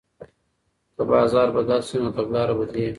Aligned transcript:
که 0.95 1.01
بازار 1.11 1.47
بدل 1.57 1.81
شي 1.87 1.97
نو 2.01 2.09
تګلاره 2.17 2.53
بدلیږي. 2.59 2.89